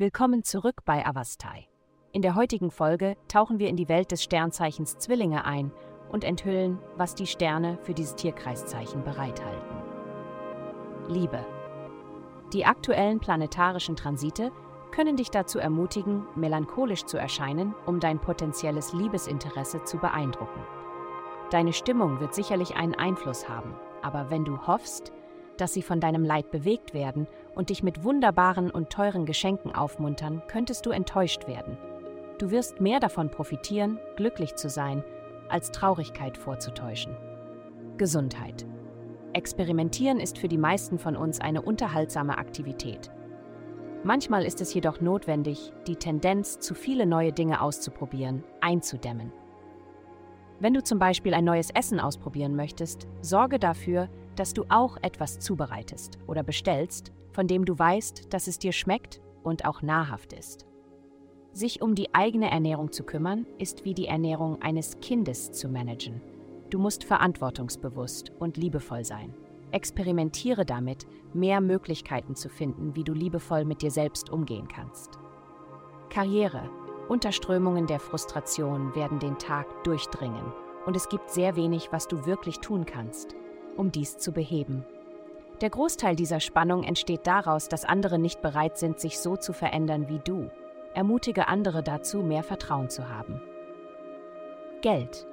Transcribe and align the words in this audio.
Willkommen 0.00 0.44
zurück 0.44 0.86
bei 0.86 1.04
Avastai. 1.04 1.68
In 2.12 2.22
der 2.22 2.34
heutigen 2.34 2.70
Folge 2.70 3.18
tauchen 3.28 3.58
wir 3.58 3.68
in 3.68 3.76
die 3.76 3.90
Welt 3.90 4.12
des 4.12 4.22
Sternzeichens 4.24 4.96
Zwillinge 4.96 5.44
ein 5.44 5.72
und 6.10 6.24
enthüllen, 6.24 6.78
was 6.96 7.14
die 7.14 7.26
Sterne 7.26 7.78
für 7.82 7.92
dieses 7.92 8.14
Tierkreiszeichen 8.14 9.04
bereithalten. 9.04 9.76
Liebe. 11.06 11.44
Die 12.54 12.64
aktuellen 12.64 13.20
planetarischen 13.20 13.94
Transite 13.94 14.52
können 14.90 15.16
dich 15.16 15.30
dazu 15.30 15.58
ermutigen, 15.58 16.26
melancholisch 16.34 17.04
zu 17.04 17.18
erscheinen, 17.18 17.74
um 17.84 18.00
dein 18.00 18.20
potenzielles 18.20 18.94
Liebesinteresse 18.94 19.84
zu 19.84 19.98
beeindrucken. 19.98 20.62
Deine 21.50 21.74
Stimmung 21.74 22.20
wird 22.20 22.34
sicherlich 22.34 22.74
einen 22.74 22.94
Einfluss 22.94 23.50
haben, 23.50 23.74
aber 24.00 24.30
wenn 24.30 24.46
du 24.46 24.66
hoffst, 24.66 25.12
dass 25.60 25.72
sie 25.74 25.82
von 25.82 26.00
deinem 26.00 26.24
Leid 26.24 26.50
bewegt 26.50 26.94
werden 26.94 27.26
und 27.54 27.70
dich 27.70 27.82
mit 27.82 28.04
wunderbaren 28.04 28.70
und 28.70 28.90
teuren 28.90 29.26
Geschenken 29.26 29.74
aufmuntern, 29.74 30.42
könntest 30.48 30.86
du 30.86 30.90
enttäuscht 30.90 31.46
werden. 31.46 31.76
Du 32.38 32.50
wirst 32.50 32.80
mehr 32.80 33.00
davon 33.00 33.30
profitieren, 33.30 33.98
glücklich 34.16 34.54
zu 34.54 34.70
sein, 34.70 35.04
als 35.48 35.70
Traurigkeit 35.72 36.38
vorzutäuschen. 36.38 37.16
Gesundheit. 37.98 38.64
Experimentieren 39.32 40.18
ist 40.18 40.38
für 40.38 40.48
die 40.48 40.58
meisten 40.58 40.98
von 40.98 41.16
uns 41.16 41.40
eine 41.40 41.62
unterhaltsame 41.62 42.38
Aktivität. 42.38 43.10
Manchmal 44.02 44.46
ist 44.46 44.62
es 44.62 44.72
jedoch 44.72 45.00
notwendig, 45.02 45.72
die 45.86 45.96
Tendenz, 45.96 46.58
zu 46.58 46.74
viele 46.74 47.04
neue 47.04 47.32
Dinge 47.32 47.60
auszuprobieren, 47.60 48.42
einzudämmen. 48.62 49.30
Wenn 50.58 50.74
du 50.74 50.82
zum 50.82 50.98
Beispiel 50.98 51.34
ein 51.34 51.44
neues 51.44 51.70
Essen 51.70 52.00
ausprobieren 52.00 52.56
möchtest, 52.56 53.06
sorge 53.20 53.58
dafür, 53.58 54.08
dass 54.40 54.54
du 54.54 54.64
auch 54.70 54.96
etwas 55.02 55.38
zubereitest 55.38 56.18
oder 56.26 56.42
bestellst, 56.42 57.12
von 57.30 57.46
dem 57.46 57.66
du 57.66 57.78
weißt, 57.78 58.32
dass 58.32 58.46
es 58.46 58.58
dir 58.58 58.72
schmeckt 58.72 59.20
und 59.42 59.66
auch 59.66 59.82
nahrhaft 59.82 60.32
ist. 60.32 60.64
Sich 61.52 61.82
um 61.82 61.94
die 61.94 62.14
eigene 62.14 62.50
Ernährung 62.50 62.90
zu 62.90 63.04
kümmern, 63.04 63.44
ist 63.58 63.84
wie 63.84 63.92
die 63.92 64.06
Ernährung 64.06 64.62
eines 64.62 64.98
Kindes 65.00 65.52
zu 65.52 65.68
managen. 65.68 66.22
Du 66.70 66.78
musst 66.78 67.04
verantwortungsbewusst 67.04 68.32
und 68.38 68.56
liebevoll 68.56 69.04
sein. 69.04 69.34
Experimentiere 69.72 70.64
damit, 70.64 71.06
mehr 71.34 71.60
Möglichkeiten 71.60 72.34
zu 72.34 72.48
finden, 72.48 72.96
wie 72.96 73.04
du 73.04 73.12
liebevoll 73.12 73.66
mit 73.66 73.82
dir 73.82 73.90
selbst 73.90 74.30
umgehen 74.30 74.68
kannst. 74.68 75.18
Karriere. 76.08 76.70
Unterströmungen 77.10 77.86
der 77.86 78.00
Frustration 78.00 78.94
werden 78.94 79.18
den 79.18 79.36
Tag 79.36 79.84
durchdringen 79.84 80.50
und 80.86 80.96
es 80.96 81.10
gibt 81.10 81.28
sehr 81.28 81.56
wenig, 81.56 81.92
was 81.92 82.08
du 82.08 82.24
wirklich 82.24 82.60
tun 82.60 82.86
kannst 82.86 83.36
um 83.76 83.92
dies 83.92 84.18
zu 84.18 84.32
beheben. 84.32 84.84
Der 85.60 85.70
Großteil 85.70 86.16
dieser 86.16 86.40
Spannung 86.40 86.84
entsteht 86.84 87.26
daraus, 87.26 87.68
dass 87.68 87.84
andere 87.84 88.18
nicht 88.18 88.40
bereit 88.40 88.78
sind, 88.78 88.98
sich 88.98 89.18
so 89.18 89.36
zu 89.36 89.52
verändern 89.52 90.08
wie 90.08 90.20
du. 90.20 90.50
Ermutige 90.94 91.48
andere 91.48 91.82
dazu, 91.82 92.22
mehr 92.22 92.42
Vertrauen 92.42 92.88
zu 92.88 93.08
haben. 93.08 93.42
Geld. 94.80 95.26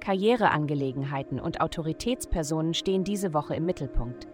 Karriereangelegenheiten 0.00 1.38
und 1.38 1.60
Autoritätspersonen 1.60 2.72
stehen 2.72 3.04
diese 3.04 3.34
Woche 3.34 3.54
im 3.54 3.66
Mittelpunkt. 3.66 4.26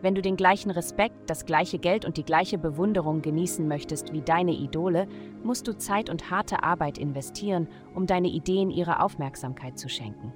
Wenn 0.00 0.14
du 0.16 0.22
den 0.22 0.36
gleichen 0.36 0.70
Respekt, 0.70 1.30
das 1.30 1.44
gleiche 1.44 1.78
Geld 1.78 2.04
und 2.04 2.16
die 2.16 2.24
gleiche 2.24 2.58
Bewunderung 2.58 3.22
genießen 3.22 3.68
möchtest 3.68 4.12
wie 4.12 4.22
deine 4.22 4.52
Idole, 4.52 5.06
musst 5.44 5.68
du 5.68 5.76
Zeit 5.76 6.10
und 6.10 6.30
harte 6.30 6.64
Arbeit 6.64 6.98
investieren, 6.98 7.68
um 7.94 8.06
deine 8.06 8.28
Ideen 8.28 8.70
ihre 8.70 9.00
Aufmerksamkeit 9.00 9.78
zu 9.78 9.88
schenken. 9.88 10.32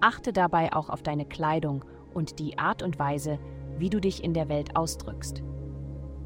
Achte 0.00 0.32
dabei 0.32 0.72
auch 0.72 0.90
auf 0.90 1.02
deine 1.02 1.24
Kleidung 1.24 1.84
und 2.12 2.38
die 2.38 2.58
Art 2.58 2.82
und 2.82 2.98
Weise, 2.98 3.38
wie 3.78 3.90
du 3.90 4.00
dich 4.00 4.22
in 4.22 4.34
der 4.34 4.48
Welt 4.48 4.76
ausdrückst. 4.76 5.42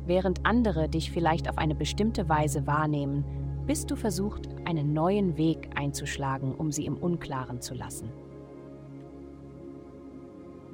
Während 0.06 0.44
andere 0.44 0.88
dich 0.88 1.10
vielleicht 1.10 1.48
auf 1.48 1.58
eine 1.58 1.74
bestimmte 1.74 2.28
Weise 2.28 2.66
wahrnehmen, 2.66 3.25
bist 3.66 3.91
du 3.91 3.97
versucht, 3.97 4.48
einen 4.64 4.92
neuen 4.92 5.36
Weg 5.36 5.70
einzuschlagen, 5.76 6.54
um 6.54 6.72
sie 6.72 6.86
im 6.86 6.97
Unklaren 6.97 7.60
zu 7.60 7.75
lassen. 7.75 8.10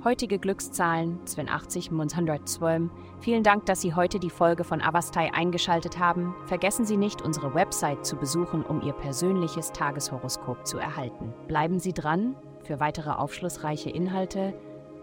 Heutige 0.04 0.38
Glückszahlen 0.38 1.18
82 1.26 1.90
112. 1.90 2.90
Vielen 3.18 3.42
Dank, 3.42 3.66
dass 3.66 3.80
Sie 3.80 3.92
heute 3.92 4.20
die 4.20 4.30
Folge 4.30 4.62
von 4.62 4.80
Avastai 4.80 5.34
eingeschaltet 5.34 5.98
haben. 5.98 6.32
Vergessen 6.44 6.84
Sie 6.86 6.96
nicht, 6.96 7.22
unsere 7.22 7.54
Website 7.54 8.06
zu 8.06 8.14
besuchen, 8.14 8.62
um 8.62 8.82
Ihr 8.82 8.92
persönliches 8.92 9.72
Tageshoroskop 9.72 10.64
zu 10.64 10.78
erhalten. 10.78 11.34
Bleiben 11.48 11.80
Sie 11.80 11.92
dran 11.92 12.36
für 12.66 12.80
weitere 12.80 13.10
aufschlussreiche 13.10 13.90
Inhalte 13.90 14.52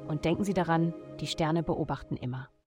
und 0.08 0.26
denken 0.26 0.44
Sie 0.44 0.54
daran, 0.54 0.94
die 1.20 1.28
Sterne 1.28 1.64
beobachten 1.64 2.18
immer. 2.18 2.50